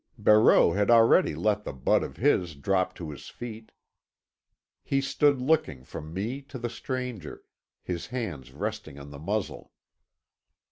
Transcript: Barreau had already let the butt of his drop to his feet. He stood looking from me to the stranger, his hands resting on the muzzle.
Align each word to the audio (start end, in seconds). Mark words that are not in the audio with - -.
Barreau 0.17 0.71
had 0.71 0.89
already 0.89 1.35
let 1.35 1.63
the 1.63 1.73
butt 1.73 2.03
of 2.03 2.17
his 2.17 2.55
drop 2.55 2.95
to 2.95 3.11
his 3.11 3.29
feet. 3.29 3.71
He 4.83 4.99
stood 4.99 5.39
looking 5.39 5.83
from 5.83 6.11
me 6.11 6.41
to 6.41 6.57
the 6.57 6.71
stranger, 6.71 7.43
his 7.83 8.07
hands 8.07 8.51
resting 8.51 8.97
on 8.99 9.11
the 9.11 9.19
muzzle. 9.19 9.71